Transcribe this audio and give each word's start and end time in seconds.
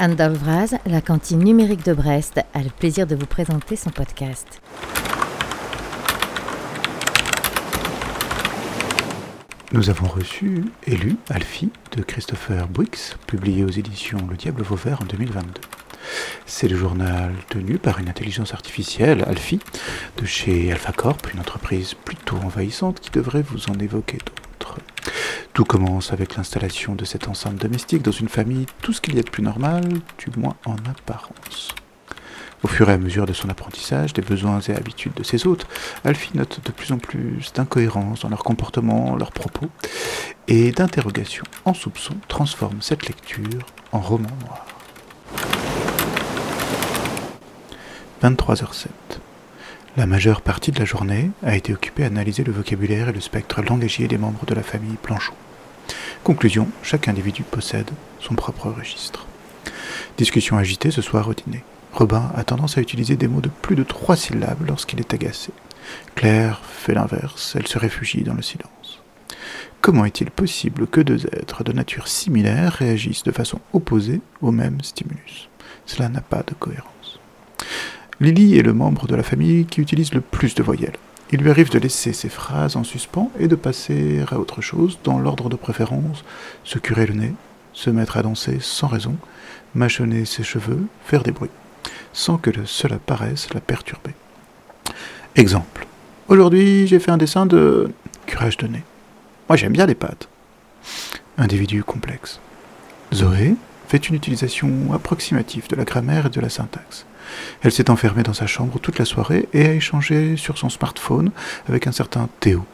Anne 0.00 0.16
la 0.86 1.00
cantine 1.00 1.40
numérique 1.40 1.84
de 1.84 1.92
Brest, 1.92 2.40
a 2.54 2.62
le 2.62 2.70
plaisir 2.70 3.04
de 3.04 3.16
vous 3.16 3.26
présenter 3.26 3.74
son 3.74 3.90
podcast. 3.90 4.60
Nous 9.72 9.90
avons 9.90 10.06
reçu 10.06 10.64
Élu, 10.86 11.16
Alfie, 11.28 11.70
de 11.96 12.02
Christopher 12.02 12.68
Brooks, 12.68 13.16
publié 13.26 13.64
aux 13.64 13.70
éditions 13.70 14.24
Le 14.30 14.36
Diable 14.36 14.62
Vauvert 14.62 15.02
en 15.02 15.04
2022. 15.06 15.60
C'est 16.46 16.68
le 16.68 16.76
journal 16.76 17.32
tenu 17.50 17.78
par 17.78 17.98
une 17.98 18.08
intelligence 18.08 18.54
artificielle, 18.54 19.24
Alfie, 19.26 19.58
de 20.16 20.24
chez 20.24 20.70
AlphaCorp, 20.70 21.32
une 21.34 21.40
entreprise 21.40 21.94
plutôt 21.94 22.36
envahissante 22.36 23.00
qui 23.00 23.10
devrait 23.10 23.42
vous 23.42 23.68
en 23.68 23.74
évoquer 23.80 24.18
d'autres. 24.18 24.47
Tout 25.58 25.64
commence 25.64 26.12
avec 26.12 26.36
l'installation 26.36 26.94
de 26.94 27.04
cette 27.04 27.26
enceinte 27.26 27.56
domestique 27.56 28.02
dans 28.02 28.12
une 28.12 28.28
famille, 28.28 28.66
tout 28.80 28.92
ce 28.92 29.00
qu'il 29.00 29.16
y 29.16 29.18
a 29.18 29.24
de 29.24 29.28
plus 29.28 29.42
normal, 29.42 29.88
du 30.16 30.38
moins 30.38 30.54
en 30.64 30.76
apparence. 30.88 31.74
Au 32.62 32.68
fur 32.68 32.88
et 32.88 32.92
à 32.92 32.96
mesure 32.96 33.26
de 33.26 33.32
son 33.32 33.48
apprentissage 33.48 34.12
des 34.12 34.22
besoins 34.22 34.60
et 34.60 34.76
habitudes 34.76 35.14
de 35.14 35.24
ses 35.24 35.48
hôtes, 35.48 35.66
Alfie 36.04 36.36
note 36.36 36.60
de 36.64 36.70
plus 36.70 36.92
en 36.92 36.98
plus 36.98 37.52
d'incohérences 37.52 38.20
dans 38.20 38.28
leur 38.28 38.44
comportement, 38.44 39.16
leurs 39.16 39.32
propos, 39.32 39.66
et 40.46 40.70
d'interrogations 40.70 41.42
en 41.64 41.74
soupçon 41.74 42.14
transforme 42.28 42.80
cette 42.80 43.08
lecture 43.08 43.66
en 43.90 43.98
roman 43.98 44.30
noir. 44.44 44.64
23h07. 48.22 48.86
La 49.96 50.06
majeure 50.06 50.40
partie 50.40 50.70
de 50.70 50.78
la 50.78 50.84
journée 50.84 51.32
a 51.42 51.56
été 51.56 51.72
occupée 51.72 52.04
à 52.04 52.06
analyser 52.06 52.44
le 52.44 52.52
vocabulaire 52.52 53.08
et 53.08 53.12
le 53.12 53.20
spectre 53.20 53.60
langagier 53.60 54.06
des 54.06 54.18
membres 54.18 54.46
de 54.46 54.54
la 54.54 54.62
famille 54.62 54.96
Planchot. 55.02 55.34
Conclusion, 56.24 56.68
chaque 56.82 57.08
individu 57.08 57.42
possède 57.42 57.90
son 58.20 58.34
propre 58.34 58.68
registre. 58.68 59.26
Discussion 60.16 60.58
agitée 60.58 60.90
ce 60.90 61.02
soir 61.02 61.28
au 61.28 61.34
dîner. 61.34 61.64
Robin 61.92 62.30
a 62.34 62.44
tendance 62.44 62.76
à 62.76 62.80
utiliser 62.80 63.16
des 63.16 63.28
mots 63.28 63.40
de 63.40 63.48
plus 63.48 63.76
de 63.76 63.82
trois 63.82 64.16
syllabes 64.16 64.66
lorsqu'il 64.66 65.00
est 65.00 65.14
agacé. 65.14 65.52
Claire 66.14 66.60
fait 66.64 66.94
l'inverse, 66.94 67.56
elle 67.58 67.66
se 67.66 67.78
réfugie 67.78 68.24
dans 68.24 68.34
le 68.34 68.42
silence. 68.42 69.02
Comment 69.80 70.04
est-il 70.04 70.30
possible 70.30 70.86
que 70.86 71.00
deux 71.00 71.26
êtres 71.26 71.64
de 71.64 71.72
nature 71.72 72.08
similaire 72.08 72.72
réagissent 72.74 73.22
de 73.22 73.32
façon 73.32 73.60
opposée 73.72 74.20
au 74.42 74.50
même 74.50 74.80
stimulus? 74.82 75.48
Cela 75.86 76.08
n'a 76.08 76.20
pas 76.20 76.42
de 76.46 76.54
cohérence. 76.54 77.20
Lily 78.20 78.58
est 78.58 78.62
le 78.62 78.74
membre 78.74 79.06
de 79.06 79.14
la 79.14 79.22
famille 79.22 79.64
qui 79.64 79.80
utilise 79.80 80.12
le 80.12 80.20
plus 80.20 80.54
de 80.54 80.62
voyelles. 80.62 80.98
Il 81.30 81.40
lui 81.40 81.50
arrive 81.50 81.70
de 81.70 81.78
laisser 81.78 82.12
ses 82.14 82.30
phrases 82.30 82.76
en 82.76 82.84
suspens 82.84 83.30
et 83.38 83.48
de 83.48 83.54
passer 83.54 84.24
à 84.30 84.38
autre 84.38 84.62
chose, 84.62 84.98
dans 85.04 85.18
l'ordre 85.18 85.50
de 85.50 85.56
préférence, 85.56 86.24
se 86.64 86.78
curer 86.78 87.06
le 87.06 87.14
nez, 87.14 87.34
se 87.74 87.90
mettre 87.90 88.16
à 88.16 88.22
danser 88.22 88.58
sans 88.60 88.86
raison, 88.86 89.16
mâchonner 89.74 90.24
ses 90.24 90.42
cheveux, 90.42 90.86
faire 91.04 91.22
des 91.22 91.32
bruits, 91.32 91.50
sans 92.14 92.38
que 92.38 92.50
cela 92.64 92.98
paraisse 92.98 93.52
la 93.52 93.60
perturber. 93.60 94.14
Exemple. 95.36 95.86
Aujourd'hui, 96.28 96.86
j'ai 96.86 96.98
fait 96.98 97.10
un 97.10 97.18
dessin 97.18 97.46
de 97.46 97.90
curage 98.26 98.56
de 98.56 98.66
nez. 98.66 98.82
Moi, 99.48 99.56
j'aime 99.56 99.72
bien 99.72 99.86
les 99.86 99.94
pâtes. 99.94 100.28
Individu 101.36 101.84
complexe. 101.84 102.40
Zoé 103.14 103.54
fait 103.86 104.08
une 104.08 104.16
utilisation 104.16 104.92
approximative 104.92 105.68
de 105.68 105.76
la 105.76 105.84
grammaire 105.84 106.26
et 106.26 106.30
de 106.30 106.40
la 106.40 106.50
syntaxe. 106.50 107.06
Elle 107.62 107.72
s'est 107.72 107.90
enfermée 107.90 108.22
dans 108.22 108.34
sa 108.34 108.46
chambre 108.46 108.78
toute 108.78 108.98
la 108.98 109.04
soirée 109.04 109.48
et 109.52 109.66
a 109.66 109.72
échangé 109.74 110.36
sur 110.36 110.58
son 110.58 110.68
smartphone 110.68 111.30
avec 111.68 111.86
un 111.86 111.92
certain 111.92 112.28
Théo, 112.40 112.64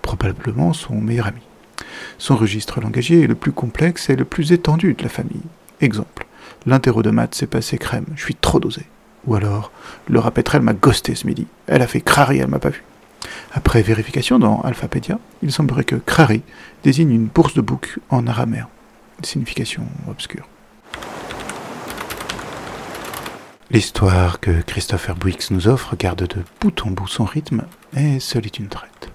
probablement 0.00 0.72
son 0.72 0.94
meilleur 0.94 1.26
ami. 1.26 1.42
Son 2.18 2.36
registre 2.36 2.80
langagier 2.80 3.22
est 3.22 3.26
le 3.26 3.34
plus 3.34 3.52
complexe 3.52 4.10
et 4.10 4.16
le 4.16 4.24
plus 4.24 4.52
étendu 4.52 4.94
de 4.94 5.02
la 5.02 5.08
famille. 5.08 5.42
Exemple, 5.80 6.26
l'interro 6.66 7.02
de 7.02 7.10
maths 7.10 7.34
s'est 7.34 7.46
passé 7.46 7.78
crème, 7.78 8.06
je 8.14 8.22
suis 8.22 8.34
trop 8.34 8.60
dosé. 8.60 8.86
Ou 9.26 9.34
alors, 9.34 9.70
Laura 10.08 10.30
Petrel 10.30 10.62
m'a 10.62 10.72
ghosté 10.72 11.14
ce 11.14 11.26
midi, 11.26 11.46
elle 11.66 11.82
a 11.82 11.86
fait 11.86 12.00
crari, 12.00 12.38
elle 12.38 12.48
m'a 12.48 12.58
pas 12.58 12.70
vu. 12.70 12.82
Après 13.52 13.82
vérification 13.82 14.38
dans 14.38 14.60
Alphapédia, 14.62 15.18
il 15.42 15.52
semblerait 15.52 15.84
que 15.84 15.96
crari 15.96 16.42
désigne 16.82 17.12
une 17.12 17.26
bourse 17.26 17.54
de 17.54 17.60
bouc 17.60 17.98
en 18.10 18.26
araméen, 18.26 18.68
signification 19.22 19.84
obscure. 20.08 20.46
L'histoire 23.72 24.38
que 24.38 24.60
Christopher 24.60 25.16
Briggs 25.16 25.50
nous 25.50 25.66
offre 25.66 25.96
garde 25.96 26.28
de 26.28 26.44
bout 26.60 26.84
en 26.84 26.90
bout 26.90 27.08
son 27.08 27.24
rythme, 27.24 27.64
et 27.96 28.20
seule 28.20 28.44
est 28.44 28.58
une 28.58 28.68
traite. 28.68 29.10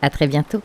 À 0.00 0.10
très 0.10 0.28
bientôt. 0.28 0.62